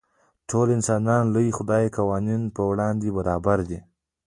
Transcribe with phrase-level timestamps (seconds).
[0.49, 3.79] ټول انسانان د لوی خدای قوانینو په وړاندې برابر دي.